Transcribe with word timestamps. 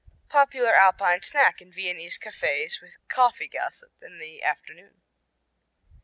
Popular 0.29 0.73
Alpine 0.73 1.21
snack 1.21 1.61
in 1.61 1.71
Viennese 1.71 2.17
cafés 2.17 2.81
with 2.81 2.97
coffee 3.07 3.47
gossip 3.47 3.91
in 4.01 4.17
the 4.17 4.41
afternoon. 4.41 5.03